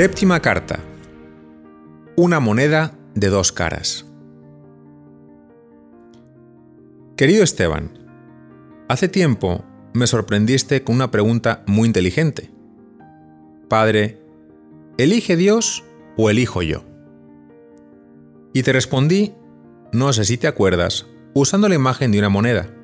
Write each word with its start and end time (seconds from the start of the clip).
Séptima 0.00 0.40
carta. 0.40 0.78
Una 2.16 2.40
moneda 2.40 2.96
de 3.14 3.28
dos 3.28 3.52
caras. 3.52 4.06
Querido 7.18 7.44
Esteban, 7.44 7.98
hace 8.88 9.08
tiempo 9.08 9.62
me 9.92 10.06
sorprendiste 10.06 10.84
con 10.84 10.94
una 10.94 11.10
pregunta 11.10 11.64
muy 11.66 11.86
inteligente. 11.86 12.50
Padre, 13.68 14.22
¿elige 14.96 15.36
Dios 15.36 15.84
o 16.16 16.30
elijo 16.30 16.62
yo? 16.62 16.82
Y 18.54 18.62
te 18.62 18.72
respondí, 18.72 19.34
no 19.92 20.14
sé 20.14 20.24
si 20.24 20.38
te 20.38 20.46
acuerdas, 20.46 21.08
usando 21.34 21.68
la 21.68 21.74
imagen 21.74 22.10
de 22.10 22.20
una 22.20 22.30
moneda. 22.30 22.74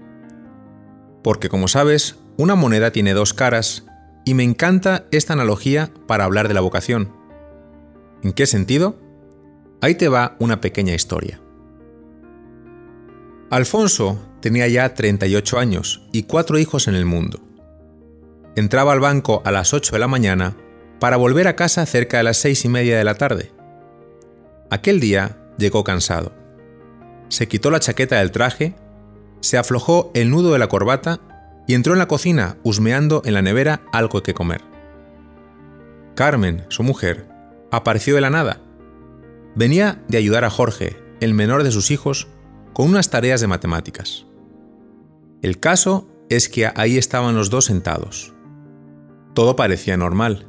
Porque 1.25 1.48
como 1.48 1.67
sabes, 1.67 2.17
una 2.37 2.56
moneda 2.56 2.91
tiene 2.91 3.14
dos 3.14 3.33
caras 3.33 3.86
y 4.27 4.35
me 4.35 4.43
encanta 4.43 5.07
esta 5.12 5.33
analogía 5.33 5.91
para 6.09 6.25
hablar 6.25 6.48
de 6.48 6.55
la 6.55 6.61
vocación. 6.61 7.12
¿En 8.25 8.33
qué 8.33 8.47
sentido? 8.47 8.98
Ahí 9.80 9.95
te 9.95 10.09
va 10.09 10.37
una 10.41 10.61
pequeña 10.61 10.95
historia. 10.95 11.41
Alfonso 13.51 14.19
tenía 14.41 14.67
ya 14.67 14.95
38 14.95 15.59
años 15.61 16.03
y 16.12 16.25
cuatro 16.25 16.59
hijos 16.59 16.89
en 16.89 16.97
el 16.97 17.07
mundo. 17.07 17.39
Entraba 18.57 18.93
al 18.93 19.01
banco 19.01 19.43
a 19.45 19.53
las 19.53 19.73
8 19.73 19.93
de 19.93 20.01
la 20.01 20.09
mañana 20.09 20.56
para 20.98 21.17
volver 21.17 21.47
a 21.47 21.55
casa 21.55 21.87
cerca 21.87 22.17
de 22.17 22.25
las 22.25 22.39
seis 22.39 22.65
y 22.65 22.69
media 22.69 22.98
de 22.98 23.05
la 23.05 23.15
tarde. 23.15 23.53
Aquel 24.70 24.98
día 24.98 25.39
llegó 25.56 25.84
cansado. 25.84 26.33
Se 27.29 27.47
quitó 27.47 27.70
la 27.70 27.79
chaqueta 27.79 28.17
del 28.17 28.33
traje, 28.33 28.75
se 29.41 29.56
aflojó 29.56 30.11
el 30.15 30.31
nudo 30.31 30.53
de 30.53 30.59
la 30.59 30.69
corbata 30.69 31.20
y 31.66 31.75
entró 31.75 31.93
en 31.93 31.98
la 31.98 32.09
cocina 32.09 32.59
husmeando 32.62 33.23
en 33.25 33.34
la 33.34 33.43
nevera 33.43 33.83
algo 33.92 34.22
que 34.22 34.34
comer. 34.34 34.62
Carmen, 36.14 36.64
su 36.69 36.83
mujer, 36.83 37.28
apareció 37.70 38.14
de 38.14 38.20
la 38.20 38.31
nada. 38.31 38.61
Venía 39.55 40.03
de 40.09 40.19
ayudar 40.19 40.44
a 40.44 40.50
Jorge, 40.50 40.97
el 41.20 41.34
menor 41.34 41.62
de 41.62 41.70
sus 41.70 41.91
hijos, 41.91 42.28
con 42.72 42.89
unas 42.89 43.11
tareas 43.11 43.41
de 43.41 43.47
matemáticas. 43.47 44.27
El 45.42 45.61
caso 45.61 46.09
es 46.28 46.48
que 46.48 46.70
ahí 46.75 46.98
estaban 46.98 47.34
los 47.34 47.50
dos 47.50 47.67
sentados. 47.67 48.34
Todo 49.34 49.56
parecía 49.56 49.97
normal, 49.97 50.47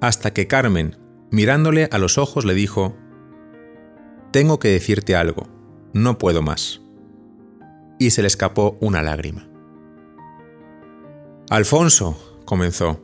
hasta 0.00 0.32
que 0.32 0.46
Carmen, 0.46 0.96
mirándole 1.30 1.88
a 1.90 1.98
los 1.98 2.18
ojos, 2.18 2.44
le 2.44 2.54
dijo, 2.54 2.96
Tengo 4.30 4.58
que 4.58 4.68
decirte 4.68 5.16
algo, 5.16 5.48
no 5.92 6.18
puedo 6.18 6.42
más. 6.42 6.80
Y 7.98 8.10
se 8.10 8.22
le 8.22 8.28
escapó 8.28 8.76
una 8.80 9.02
lágrima. 9.02 9.53
Alfonso, 11.50 12.16
comenzó, 12.46 13.00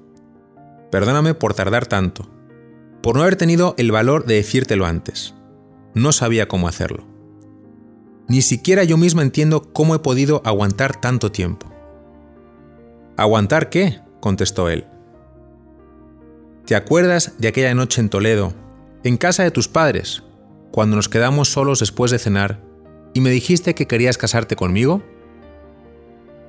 perdóname 0.91 1.35
por 1.35 1.53
tardar 1.53 1.87
tanto, 1.87 2.27
por 3.03 3.15
no 3.15 3.21
haber 3.23 3.37
tenido 3.37 3.75
el 3.77 3.93
valor 3.93 4.25
de 4.25 4.37
decírtelo 4.37 4.87
antes. 4.87 5.35
No 5.93 6.13
sabía 6.13 6.49
cómo 6.49 6.67
hacerlo. 6.67 7.05
Ni 8.29 8.41
siquiera 8.41 8.83
yo 8.85 8.97
mismo 8.97 9.21
entiendo 9.21 9.73
cómo 9.75 9.95
he 9.95 9.99
podido 9.99 10.41
aguantar 10.47 10.99
tanto 11.01 11.31
tiempo. 11.31 11.67
¿Aguantar 13.19 13.69
qué? 13.69 14.01
contestó 14.21 14.71
él. 14.71 14.87
¿Te 16.65 16.77
acuerdas 16.77 17.35
de 17.39 17.49
aquella 17.49 17.75
noche 17.75 18.01
en 18.01 18.09
Toledo, 18.09 18.55
en 19.05 19.19
casa 19.19 19.43
de 19.43 19.51
tus 19.51 19.69
padres, 19.69 20.23
cuando 20.71 20.97
nos 20.97 21.11
quedamos 21.11 21.49
solos 21.51 21.81
después 21.81 22.11
de 22.11 22.19
cenar 22.19 22.63
y 23.13 23.21
me 23.21 23.31
dijiste 23.31 23.75
que 23.75 23.87
querías 23.87 24.17
casarte 24.17 24.57
conmigo? 24.57 25.03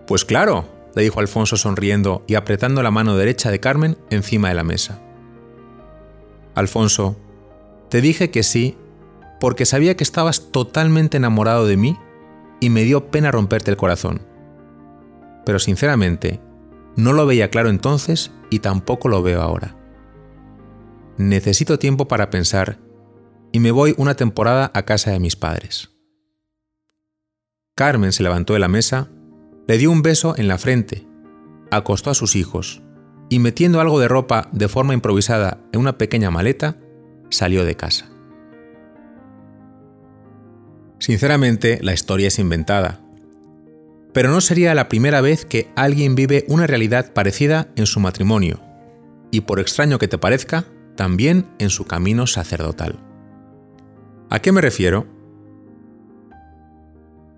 Pues 0.07 0.23
claro, 0.23 0.67
le 0.95 1.03
dijo 1.03 1.19
Alfonso 1.19 1.57
sonriendo 1.57 2.23
y 2.27 2.35
apretando 2.35 2.83
la 2.83 2.91
mano 2.91 3.15
derecha 3.15 3.51
de 3.51 3.59
Carmen 3.59 3.97
encima 4.09 4.49
de 4.49 4.55
la 4.55 4.63
mesa. 4.63 5.01
Alfonso, 6.55 7.17
te 7.89 8.01
dije 8.01 8.31
que 8.31 8.43
sí 8.43 8.77
porque 9.39 9.65
sabía 9.65 9.95
que 9.95 10.03
estabas 10.03 10.51
totalmente 10.51 11.17
enamorado 11.17 11.65
de 11.65 11.77
mí 11.77 11.97
y 12.59 12.69
me 12.69 12.83
dio 12.83 13.09
pena 13.09 13.31
romperte 13.31 13.71
el 13.71 13.77
corazón. 13.77 14.21
Pero 15.45 15.59
sinceramente, 15.59 16.39
no 16.95 17.13
lo 17.13 17.25
veía 17.25 17.49
claro 17.49 17.69
entonces 17.69 18.31
y 18.49 18.59
tampoco 18.59 19.07
lo 19.07 19.23
veo 19.23 19.41
ahora. 19.41 19.75
Necesito 21.17 21.79
tiempo 21.79 22.07
para 22.07 22.29
pensar 22.29 22.79
y 23.51 23.59
me 23.59 23.71
voy 23.71 23.95
una 23.97 24.15
temporada 24.15 24.71
a 24.73 24.83
casa 24.83 25.11
de 25.11 25.19
mis 25.19 25.35
padres. 25.35 25.89
Carmen 27.75 28.11
se 28.11 28.23
levantó 28.23 28.53
de 28.53 28.59
la 28.59 28.67
mesa 28.67 29.09
le 29.71 29.77
dio 29.77 29.89
un 29.89 30.01
beso 30.01 30.35
en 30.37 30.49
la 30.49 30.57
frente, 30.57 31.07
acostó 31.71 32.09
a 32.09 32.13
sus 32.13 32.35
hijos 32.35 32.81
y 33.29 33.39
metiendo 33.39 33.79
algo 33.79 34.01
de 34.01 34.09
ropa 34.09 34.49
de 34.51 34.67
forma 34.67 34.93
improvisada 34.93 35.61
en 35.71 35.79
una 35.79 35.97
pequeña 35.97 36.29
maleta, 36.29 36.75
salió 37.29 37.63
de 37.63 37.77
casa. 37.77 38.09
Sinceramente, 40.99 41.79
la 41.81 41.93
historia 41.93 42.27
es 42.27 42.37
inventada, 42.37 42.99
pero 44.11 44.29
no 44.29 44.41
sería 44.41 44.75
la 44.75 44.89
primera 44.89 45.21
vez 45.21 45.45
que 45.45 45.69
alguien 45.77 46.15
vive 46.15 46.43
una 46.49 46.67
realidad 46.67 47.13
parecida 47.13 47.69
en 47.77 47.85
su 47.85 48.01
matrimonio, 48.01 48.59
y 49.31 49.39
por 49.39 49.61
extraño 49.61 49.99
que 49.99 50.09
te 50.09 50.17
parezca, 50.17 50.65
también 50.97 51.47
en 51.59 51.69
su 51.69 51.85
camino 51.85 52.27
sacerdotal. 52.27 52.99
¿A 54.29 54.39
qué 54.39 54.51
me 54.51 54.59
refiero? 54.59 55.07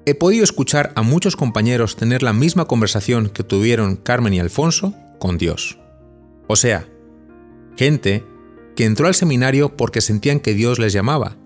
He 0.06 0.16
podido 0.16 0.44
escuchar 0.44 0.91
a 0.96 1.02
muchos 1.02 1.38
compañeros 1.38 1.96
tener 1.96 2.24
la 2.24 2.34
misma 2.34 2.66
conversación 2.66 3.30
que 3.30 3.44
tuvieron 3.44 3.96
Carmen 3.96 4.34
y 4.34 4.40
Alfonso 4.40 4.94
con 5.18 5.38
Dios. 5.38 5.78
O 6.47 6.58
sea, 6.58 6.86
gente 7.78 8.25
que 8.75 8.84
entró 8.84 9.08
al 9.08 9.16
seminario 9.16 9.78
porque 9.78 10.02
sentían 10.02 10.42
que 10.42 10.53
Dios 10.53 10.78
les 10.78 10.92
llamaba, 10.92 11.38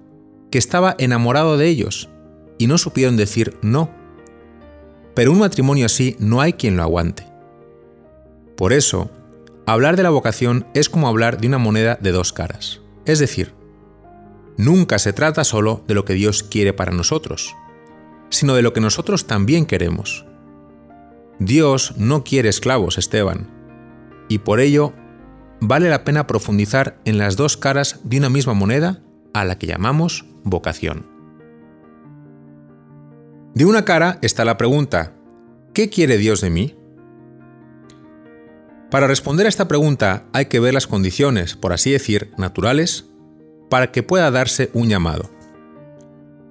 que 0.50 0.58
estaba 0.58 0.96
enamorado 0.98 1.58
de 1.58 1.68
ellos, 1.68 2.10
y 2.58 2.66
no 2.66 2.80
supieron 2.80 3.16
decir 3.16 3.56
no. 3.62 3.92
Pero 5.14 5.32
un 5.32 5.40
matrimonio 5.40 5.86
así 5.86 6.16
no 6.18 6.42
hay 6.42 6.54
quien 6.54 6.78
lo 6.78 6.84
aguante. 6.84 7.28
Por 8.56 8.74
eso, 8.74 9.12
hablar 9.68 9.98
de 9.98 10.04
la 10.04 10.10
vocación 10.10 10.66
es 10.74 10.90
como 10.90 11.08
hablar 11.08 11.40
de 11.40 11.48
una 11.48 11.60
moneda 11.60 12.00
de 12.02 12.12
dos 12.12 12.34
caras. 12.34 12.82
Es 13.06 13.20
decir, 13.20 13.54
nunca 14.58 14.98
se 14.98 15.14
trata 15.14 15.44
solo 15.44 15.84
de 15.88 15.94
lo 15.94 16.06
que 16.06 16.16
Dios 16.16 16.42
quiere 16.42 16.74
para 16.74 16.92
nosotros, 16.92 17.56
sino 18.30 18.56
de 18.56 18.62
lo 18.62 18.74
que 18.74 18.82
nosotros 18.82 19.28
también 19.28 19.66
queremos. 19.66 20.26
Dios 21.40 21.94
no 21.98 22.24
quiere 22.24 22.50
esclavos, 22.50 22.98
Esteban, 22.98 23.48
y 24.28 24.40
por 24.40 24.60
ello 24.60 24.94
vale 25.60 25.90
la 25.90 26.04
pena 26.04 26.28
profundizar 26.28 27.00
en 27.06 27.18
las 27.18 27.36
dos 27.36 27.58
caras 27.58 28.00
de 28.04 28.18
una 28.18 28.30
misma 28.30 28.54
moneda 28.54 29.02
a 29.34 29.46
la 29.46 29.58
que 29.58 29.68
llamamos 29.68 30.26
vocación. 30.44 31.06
De 33.54 33.66
una 33.66 33.86
cara 33.86 34.20
está 34.22 34.46
la 34.46 34.58
pregunta, 34.58 35.14
¿qué 35.74 35.90
quiere 35.90 36.18
Dios 36.18 36.42
de 36.42 36.50
mí? 36.50 36.76
Para 38.92 39.08
responder 39.08 39.46
a 39.46 39.50
esta 39.50 39.68
pregunta 39.68 40.26
hay 40.32 40.46
que 40.46 40.60
ver 40.60 40.74
las 40.74 40.88
condiciones, 40.88 41.56
por 41.56 41.74
así 41.74 41.92
decir, 41.92 42.32
naturales, 42.38 43.06
para 43.70 43.92
que 43.92 44.04
pueda 44.04 44.32
darse 44.32 44.70
un 44.74 44.88
llamado. 44.88 45.30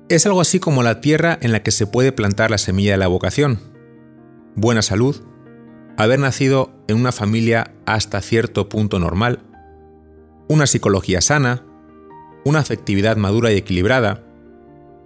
Es 0.08 0.24
algo 0.24 0.40
así 0.40 0.60
como 0.60 0.84
la 0.84 1.00
tierra 1.00 1.36
en 1.42 1.50
la 1.50 1.64
que 1.64 1.72
se 1.72 1.86
puede 1.86 2.12
plantar 2.12 2.52
la 2.52 2.58
semilla 2.58 2.92
de 2.92 2.98
la 2.98 3.08
vocación. 3.08 3.58
Buena 4.54 4.80
salud, 4.80 5.16
haber 5.96 6.20
nacido 6.20 6.70
en 6.86 6.96
una 6.96 7.10
familia 7.10 7.72
hasta 7.86 8.20
cierto 8.20 8.68
punto 8.68 9.00
normal, 9.00 9.40
una 10.48 10.68
psicología 10.68 11.20
sana, 11.20 11.64
una 12.44 12.60
afectividad 12.60 13.16
madura 13.16 13.50
y 13.50 13.56
equilibrada, 13.56 14.22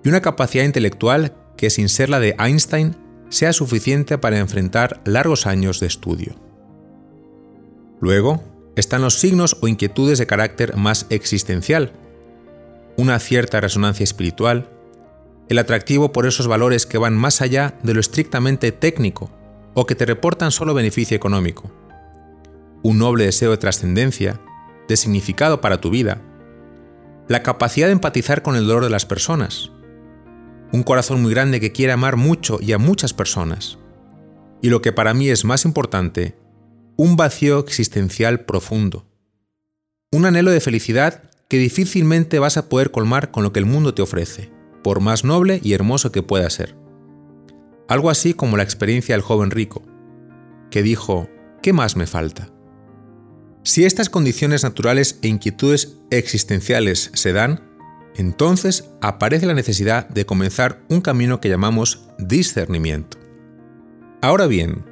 y 0.04 0.10
una 0.10 0.20
capacidad 0.20 0.64
intelectual 0.64 1.34
que 1.56 1.70
sin 1.70 1.88
ser 1.88 2.10
la 2.10 2.20
de 2.20 2.36
Einstein 2.38 2.94
sea 3.30 3.54
suficiente 3.54 4.18
para 4.18 4.38
enfrentar 4.38 5.00
largos 5.06 5.46
años 5.46 5.80
de 5.80 5.86
estudio. 5.86 6.34
Luego 8.00 8.44
están 8.76 9.00
los 9.00 9.18
signos 9.18 9.56
o 9.62 9.68
inquietudes 9.68 10.18
de 10.18 10.26
carácter 10.26 10.76
más 10.76 11.06
existencial, 11.08 11.92
una 12.98 13.18
cierta 13.18 13.62
resonancia 13.62 14.04
espiritual, 14.04 14.68
el 15.50 15.58
atractivo 15.58 16.12
por 16.12 16.26
esos 16.26 16.46
valores 16.46 16.86
que 16.86 16.96
van 16.96 17.16
más 17.16 17.40
allá 17.40 17.76
de 17.82 17.92
lo 17.92 17.98
estrictamente 17.98 18.70
técnico 18.70 19.32
o 19.74 19.84
que 19.84 19.96
te 19.96 20.06
reportan 20.06 20.52
solo 20.52 20.74
beneficio 20.74 21.16
económico. 21.16 21.72
Un 22.84 22.98
noble 22.98 23.24
deseo 23.24 23.50
de 23.50 23.56
trascendencia, 23.56 24.40
de 24.86 24.96
significado 24.96 25.60
para 25.60 25.80
tu 25.80 25.90
vida. 25.90 26.22
La 27.26 27.42
capacidad 27.42 27.88
de 27.88 27.92
empatizar 27.92 28.42
con 28.42 28.54
el 28.54 28.64
dolor 28.64 28.84
de 28.84 28.90
las 28.90 29.06
personas. 29.06 29.72
Un 30.72 30.84
corazón 30.84 31.20
muy 31.20 31.32
grande 31.32 31.58
que 31.58 31.72
quiere 31.72 31.92
amar 31.92 32.14
mucho 32.14 32.60
y 32.62 32.70
a 32.70 32.78
muchas 32.78 33.12
personas. 33.12 33.76
Y 34.62 34.68
lo 34.68 34.80
que 34.80 34.92
para 34.92 35.14
mí 35.14 35.30
es 35.30 35.44
más 35.44 35.64
importante, 35.64 36.38
un 36.96 37.16
vacío 37.16 37.58
existencial 37.58 38.44
profundo. 38.44 39.04
Un 40.12 40.26
anhelo 40.26 40.52
de 40.52 40.60
felicidad 40.60 41.24
que 41.48 41.58
difícilmente 41.58 42.38
vas 42.38 42.56
a 42.56 42.68
poder 42.68 42.92
colmar 42.92 43.32
con 43.32 43.42
lo 43.42 43.52
que 43.52 43.58
el 43.58 43.66
mundo 43.66 43.94
te 43.94 44.02
ofrece 44.02 44.59
por 44.82 45.00
más 45.00 45.24
noble 45.24 45.60
y 45.62 45.72
hermoso 45.72 46.12
que 46.12 46.22
pueda 46.22 46.48
ser. 46.50 46.76
Algo 47.88 48.10
así 48.10 48.34
como 48.34 48.56
la 48.56 48.62
experiencia 48.62 49.14
del 49.14 49.22
joven 49.22 49.50
rico, 49.50 49.82
que 50.70 50.82
dijo, 50.82 51.28
¿qué 51.62 51.72
más 51.72 51.96
me 51.96 52.06
falta? 52.06 52.50
Si 53.62 53.84
estas 53.84 54.08
condiciones 54.08 54.62
naturales 54.62 55.18
e 55.22 55.28
inquietudes 55.28 55.98
existenciales 56.10 57.10
se 57.14 57.32
dan, 57.32 57.68
entonces 58.16 58.90
aparece 59.00 59.46
la 59.46 59.54
necesidad 59.54 60.08
de 60.08 60.24
comenzar 60.24 60.82
un 60.88 61.00
camino 61.00 61.40
que 61.40 61.48
llamamos 61.48 62.08
discernimiento. 62.18 63.18
Ahora 64.22 64.46
bien, 64.46 64.84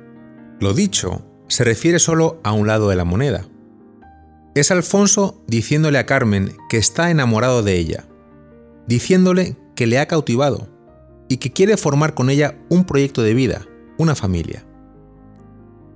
lo 0.61 0.75
dicho 0.75 1.25
se 1.49 1.65
refiere 1.65 1.99
solo 1.99 2.41
a 2.45 2.53
un 2.53 2.67
lado 2.67 2.89
de 2.89 2.97
la 2.97 3.05
moneda. 3.05 3.47
Es 4.55 4.71
Alfonso 4.71 5.43
diciéndole 5.47 5.99
a 5.99 6.07
Carmen 6.07 6.57
que 6.69 6.77
está 6.77 7.11
enamorado 7.11 7.63
de 7.63 7.77
ella, 7.77 8.05
diciéndole 8.87 9.57
que 9.79 9.87
le 9.87 10.01
ha 10.01 10.09
cautivado 10.09 10.67
y 11.29 11.37
que 11.37 11.53
quiere 11.53 11.77
formar 11.77 12.15
con 12.15 12.31
ella 12.31 12.59
un 12.69 12.83
proyecto 12.83 13.23
de 13.23 13.33
vida, 13.33 13.65
una 13.97 14.17
familia. 14.17 14.65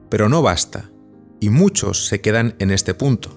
Pero 0.09 0.29
no 0.29 0.41
basta, 0.41 0.93
y 1.41 1.51
muchos 1.51 2.07
se 2.07 2.21
quedan 2.21 2.55
en 2.61 2.71
este 2.71 2.95
punto. 2.95 3.37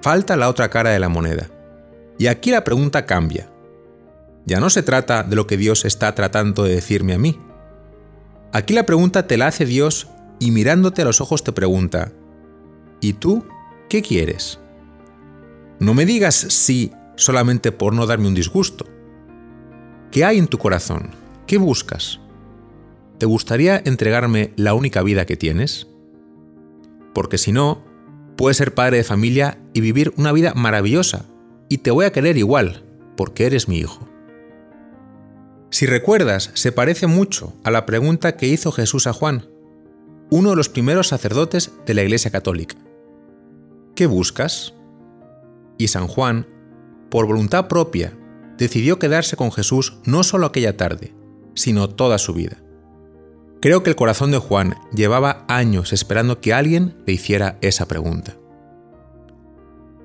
Falta 0.00 0.36
la 0.36 0.48
otra 0.48 0.70
cara 0.70 0.90
de 0.90 1.00
la 1.00 1.08
moneda. 1.08 1.50
Y 2.18 2.28
aquí 2.28 2.52
la 2.52 2.62
pregunta 2.62 3.04
cambia. 3.04 3.50
Ya 4.44 4.60
no 4.60 4.70
se 4.70 4.84
trata 4.84 5.24
de 5.24 5.34
lo 5.34 5.48
que 5.48 5.56
Dios 5.56 5.84
está 5.84 6.14
tratando 6.14 6.62
de 6.62 6.76
decirme 6.76 7.12
a 7.14 7.18
mí. 7.18 7.36
Aquí 8.52 8.74
la 8.74 8.86
pregunta 8.86 9.26
te 9.26 9.36
la 9.36 9.48
hace 9.48 9.66
Dios 9.66 10.06
y 10.38 10.52
mirándote 10.52 11.02
a 11.02 11.04
los 11.04 11.20
ojos 11.20 11.42
te 11.42 11.50
pregunta, 11.50 12.12
¿y 13.00 13.14
tú 13.14 13.44
qué 13.88 14.02
quieres? 14.02 14.60
No 15.80 15.94
me 15.94 16.06
digas 16.06 16.36
sí 16.36 16.92
solamente 17.16 17.72
por 17.72 17.92
no 17.92 18.06
darme 18.06 18.28
un 18.28 18.34
disgusto. 18.36 18.86
¿Qué 20.16 20.24
hay 20.24 20.38
en 20.38 20.46
tu 20.46 20.56
corazón? 20.56 21.10
¿Qué 21.46 21.58
buscas? 21.58 22.20
¿Te 23.18 23.26
gustaría 23.26 23.82
entregarme 23.84 24.54
la 24.56 24.72
única 24.72 25.02
vida 25.02 25.26
que 25.26 25.36
tienes? 25.36 25.88
Porque 27.12 27.36
si 27.36 27.52
no, 27.52 27.84
puedes 28.34 28.56
ser 28.56 28.72
padre 28.72 28.96
de 28.96 29.04
familia 29.04 29.58
y 29.74 29.82
vivir 29.82 30.14
una 30.16 30.32
vida 30.32 30.54
maravillosa, 30.54 31.26
y 31.68 31.76
te 31.76 31.90
voy 31.90 32.06
a 32.06 32.12
querer 32.12 32.38
igual, 32.38 32.82
porque 33.14 33.44
eres 33.44 33.68
mi 33.68 33.76
hijo. 33.76 34.08
Si 35.68 35.84
recuerdas, 35.84 36.50
se 36.54 36.72
parece 36.72 37.06
mucho 37.06 37.52
a 37.62 37.70
la 37.70 37.84
pregunta 37.84 38.38
que 38.38 38.48
hizo 38.48 38.72
Jesús 38.72 39.06
a 39.06 39.12
Juan, 39.12 39.50
uno 40.30 40.48
de 40.48 40.56
los 40.56 40.70
primeros 40.70 41.08
sacerdotes 41.08 41.72
de 41.84 41.92
la 41.92 42.02
Iglesia 42.02 42.30
Católica. 42.30 42.76
¿Qué 43.94 44.06
buscas? 44.06 44.72
Y 45.76 45.88
San 45.88 46.06
Juan, 46.06 46.46
por 47.10 47.26
voluntad 47.26 47.68
propia, 47.68 48.16
decidió 48.58 48.98
quedarse 48.98 49.36
con 49.36 49.52
Jesús 49.52 49.98
no 50.04 50.22
solo 50.22 50.46
aquella 50.46 50.76
tarde, 50.76 51.14
sino 51.54 51.88
toda 51.88 52.18
su 52.18 52.32
vida. 52.32 52.58
Creo 53.60 53.82
que 53.82 53.90
el 53.90 53.96
corazón 53.96 54.30
de 54.30 54.38
Juan 54.38 54.74
llevaba 54.92 55.44
años 55.48 55.92
esperando 55.92 56.40
que 56.40 56.52
alguien 56.52 56.96
le 57.06 57.14
hiciera 57.14 57.58
esa 57.62 57.88
pregunta. 57.88 58.36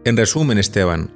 En 0.03 0.17
resumen, 0.17 0.57
Esteban, 0.57 1.11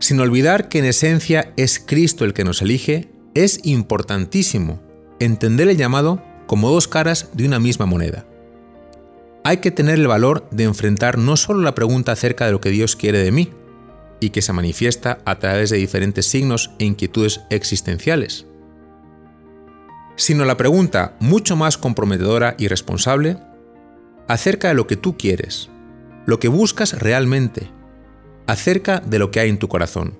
sin 0.00 0.20
olvidar 0.20 0.68
que 0.68 0.78
en 0.78 0.84
esencia 0.84 1.52
es 1.56 1.78
Cristo 1.78 2.24
el 2.24 2.34
que 2.34 2.44
nos 2.44 2.62
elige, 2.62 3.10
es 3.34 3.60
importantísimo 3.64 4.80
entender 5.20 5.68
el 5.68 5.76
llamado 5.76 6.22
como 6.46 6.70
dos 6.70 6.88
caras 6.88 7.30
de 7.34 7.46
una 7.46 7.58
misma 7.58 7.86
moneda. 7.86 8.26
Hay 9.44 9.58
que 9.58 9.70
tener 9.70 9.94
el 9.94 10.06
valor 10.06 10.48
de 10.50 10.64
enfrentar 10.64 11.18
no 11.18 11.36
solo 11.36 11.62
la 11.62 11.74
pregunta 11.74 12.12
acerca 12.12 12.46
de 12.46 12.52
lo 12.52 12.60
que 12.60 12.70
Dios 12.70 12.96
quiere 12.96 13.18
de 13.22 13.32
mí, 13.32 13.50
y 14.20 14.30
que 14.30 14.42
se 14.42 14.52
manifiesta 14.52 15.18
a 15.24 15.38
través 15.38 15.70
de 15.70 15.76
diferentes 15.76 16.26
signos 16.26 16.70
e 16.78 16.84
inquietudes 16.84 17.40
existenciales, 17.50 18.46
sino 20.16 20.44
la 20.44 20.56
pregunta 20.56 21.16
mucho 21.20 21.56
más 21.56 21.78
comprometedora 21.78 22.56
y 22.58 22.68
responsable 22.68 23.38
acerca 24.26 24.68
de 24.68 24.74
lo 24.74 24.86
que 24.86 24.96
tú 24.96 25.16
quieres, 25.16 25.70
lo 26.26 26.38
que 26.40 26.48
buscas 26.48 26.98
realmente, 26.98 27.70
acerca 28.46 29.00
de 29.00 29.18
lo 29.18 29.30
que 29.30 29.40
hay 29.40 29.48
en 29.48 29.58
tu 29.58 29.68
corazón. 29.68 30.18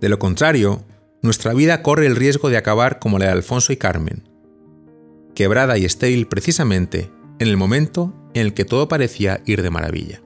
De 0.00 0.08
lo 0.08 0.18
contrario, 0.18 0.84
nuestra 1.22 1.54
vida 1.54 1.82
corre 1.82 2.06
el 2.06 2.16
riesgo 2.16 2.50
de 2.50 2.56
acabar 2.56 2.98
como 2.98 3.18
la 3.18 3.26
de 3.26 3.32
Alfonso 3.32 3.72
y 3.72 3.76
Carmen, 3.76 4.28
quebrada 5.34 5.78
y 5.78 5.84
estéril 5.84 6.26
precisamente 6.26 7.10
en 7.38 7.48
el 7.48 7.56
momento 7.56 8.14
en 8.34 8.42
el 8.42 8.54
que 8.54 8.64
todo 8.64 8.88
parecía 8.88 9.40
ir 9.46 9.62
de 9.62 9.70
maravilla. 9.70 10.22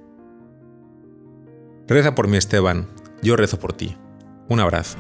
Reza 1.87 2.15
por 2.15 2.29
mí, 2.29 2.39
Esteban, 2.39 2.89
yo 3.23 3.37
rezo 3.37 3.59
por 3.59 3.75
ti. 3.75 3.97
Un 4.49 4.61
abrazo. 4.61 4.97